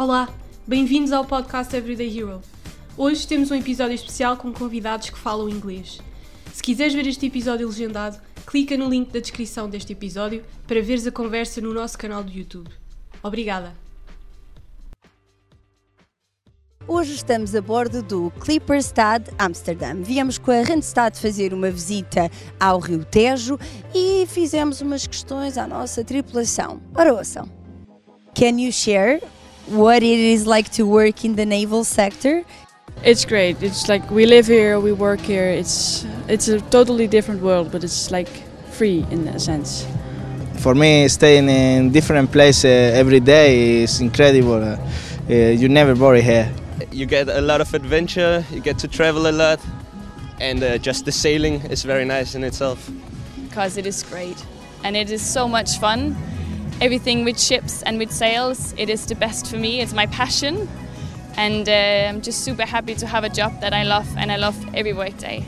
[0.00, 0.30] Olá,
[0.66, 2.40] bem-vindos ao podcast Everyday Hero.
[2.96, 6.00] Hoje temos um episódio especial com convidados que falam inglês.
[6.54, 11.06] Se quiseres ver este episódio legendado, clica no link da descrição deste episódio para veres
[11.06, 12.70] a conversa no nosso canal do YouTube.
[13.22, 13.74] Obrigada!
[16.88, 20.02] Hoje estamos a bordo do Clipperstad Amsterdam.
[20.02, 23.58] Viemos com a Randstad fazer uma visita ao Rio Tejo
[23.94, 26.80] e fizemos umas questões à nossa tripulação.
[26.94, 27.46] Ora ouçam.
[28.34, 29.20] Can you share
[29.70, 32.44] what it is like to work in the naval sector?
[33.02, 33.62] It's great.
[33.62, 35.48] It's like we live here, we work here.
[35.48, 38.28] It's it's a totally different world, but it's like
[38.72, 39.86] free in a sense.
[40.58, 44.62] For me, staying in different places every day is incredible.
[44.62, 44.76] Uh,
[45.30, 46.52] uh, you never worry here.
[46.92, 49.60] You get a lot of adventure, you get to travel a lot,
[50.40, 52.90] and uh, just the sailing is very nice in itself.
[53.50, 54.46] because it is great
[54.84, 56.16] and it is so much fun.
[56.80, 59.82] Everything with ships and with sails, it is the best for me.
[59.82, 60.66] It's my passion,
[61.36, 64.36] and uh, I'm just super happy to have a job that I love and I
[64.36, 65.44] love every workday.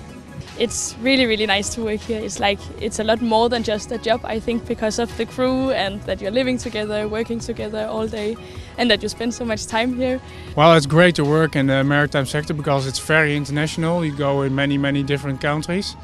[0.58, 2.20] It's really really nice to work here.
[2.20, 4.20] It's like it's a lot more than just a job.
[4.24, 8.36] I think because of the crew and that you're living together, working together all day,
[8.76, 10.20] and that you spend so much time here.
[10.54, 14.04] Well, it's great to work in the maritime sector because it's very international.
[14.04, 15.96] You go in many, many different countries.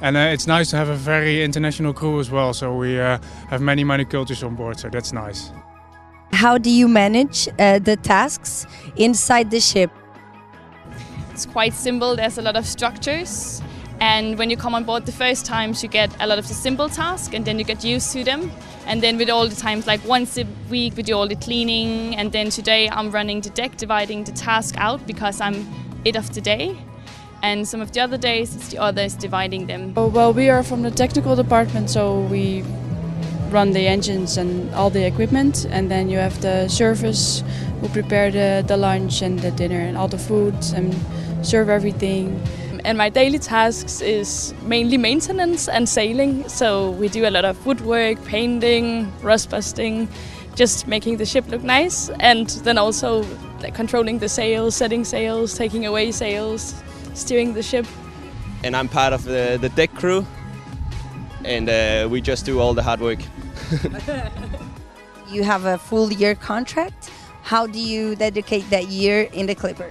[0.00, 2.52] And uh, it's nice to have a very international crew as well.
[2.52, 4.78] So we uh, have many, many cultures on board.
[4.78, 5.50] So that's nice.
[6.32, 9.90] How do you manage uh, the tasks inside the ship?
[11.30, 12.16] It's quite simple.
[12.16, 13.62] There's a lot of structures.
[14.00, 16.54] And when you come on board the first times, you get a lot of the
[16.54, 18.50] simple tasks, and then you get used to them.
[18.86, 22.16] And then with all the times, like once a week, we do all the cleaning.
[22.16, 25.66] And then today, I'm running the deck, dividing the task out because I'm
[26.04, 26.76] it of the day.
[27.44, 29.92] And some of the other days, it's the others dividing them.
[29.98, 32.64] Oh, well, we are from the technical department, so we
[33.50, 37.44] run the engines and all the equipment, and then you have the service
[37.82, 40.96] who prepare the, the lunch and the dinner and all the food and
[41.42, 42.40] serve everything.
[42.82, 46.48] And my daily tasks is mainly maintenance and sailing.
[46.48, 50.08] So we do a lot of woodwork, painting, rust busting,
[50.54, 53.22] just making the ship look nice, and then also
[53.60, 56.74] like, controlling the sails, setting sails, taking away sails,
[57.14, 57.86] steering the ship.
[58.62, 60.26] And I'm part of the, the deck crew,
[61.44, 63.20] and uh, we just do all the hard work.
[65.34, 67.10] You have a full year contract.
[67.42, 69.90] How do you dedicate that year in the Clipper?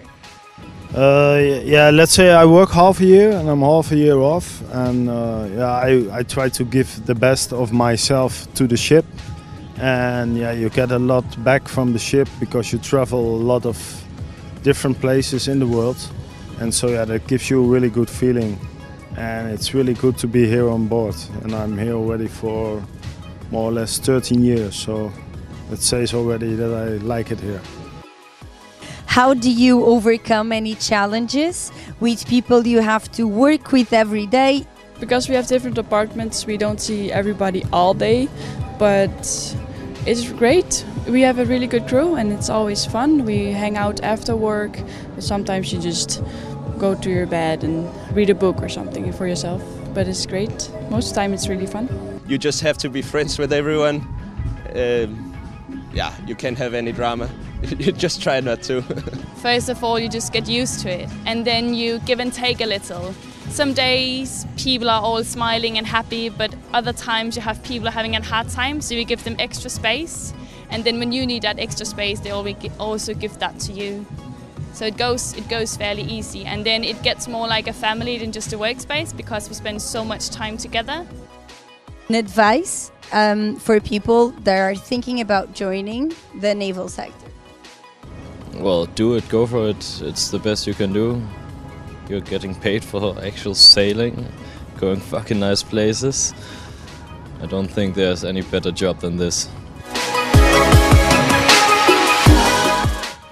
[0.96, 4.62] Uh, yeah, let's say I work half a year and I'm half a year off,
[4.72, 9.06] and uh, yeah, I, I try to give the best of myself to the ship,
[9.78, 13.66] and yeah, you get a lot back from the ship because you travel a lot
[13.66, 13.78] of
[14.62, 15.98] different places in the world,
[16.60, 18.60] and so yeah, that gives you a really good feeling,
[19.18, 22.84] and it's really good to be here on board, and I'm here already for
[23.52, 25.12] more or less 13 years, so
[25.72, 27.62] it says already that I like it here.
[29.06, 34.66] How do you overcome any challenges with people you have to work with every day?
[35.00, 38.28] Because we have different departments, we don't see everybody all day,
[38.80, 39.56] but
[40.08, 40.84] it's great.
[41.08, 43.26] We have a really good crew and it's always fun.
[43.26, 44.80] We hang out after work,
[45.20, 46.24] sometimes you just
[46.78, 49.62] go to your bed and read a book or something for yourself.
[49.94, 50.72] But it's great.
[50.90, 51.88] Most of the time, it's really fun.
[52.28, 53.98] You just have to be friends with everyone.
[54.76, 55.34] Um,
[55.94, 57.30] yeah, you can't have any drama.
[57.78, 58.82] you just try not to.
[59.36, 62.60] First of all, you just get used to it, and then you give and take
[62.62, 63.14] a little.
[63.54, 68.16] Some days people are all smiling and happy, but other times you have people having
[68.16, 70.34] a hard time, so you give them extra space.
[70.72, 74.08] And then when you need that extra space, they always also give that to you.
[74.74, 78.18] So it goes it goes fairly easy, and then it gets more like a family
[78.18, 81.06] than just a workspace because we spend so much time together.
[82.10, 86.12] An advice um, for people that are thinking about joining
[86.42, 87.30] the naval sector?
[88.56, 90.02] Well, do it, go for it.
[90.02, 91.22] It's the best you can do.
[92.10, 94.28] You're getting paid for actual sailing,
[94.78, 96.34] going fucking nice places.
[97.42, 99.50] I don't think there's any better job than this.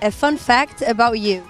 [0.01, 1.43] A fun fact about you.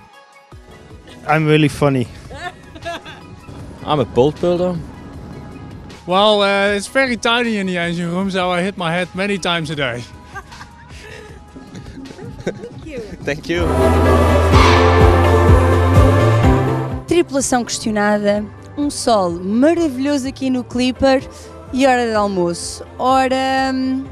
[1.27, 2.07] I'm really funny.
[3.85, 4.77] I'm a boat builder.
[6.05, 9.37] Well, uh, it's very tiny in the engine room, so I hit my head many
[9.37, 10.01] times a day.
[12.41, 12.99] Thank you.
[13.23, 15.40] Thank you.
[17.11, 18.41] Tripulação questionada,
[18.77, 21.21] um sol maravilhoso aqui no Clipper
[21.73, 22.85] e hora de almoço.
[22.97, 23.35] Ora,
[23.73, 24.05] hum,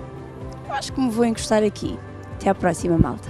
[0.68, 1.98] acho que me vou encostar aqui.
[2.36, 3.30] Até à próxima, malta.